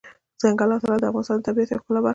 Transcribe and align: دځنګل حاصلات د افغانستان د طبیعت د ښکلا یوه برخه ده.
دځنګل 0.39 0.69
حاصلات 0.73 0.99
د 1.01 1.05
افغانستان 1.09 1.37
د 1.39 1.43
طبیعت 1.47 1.67
د 1.69 1.73
ښکلا 1.79 1.91
یوه 1.99 2.03
برخه 2.03 2.07
ده. 2.07 2.09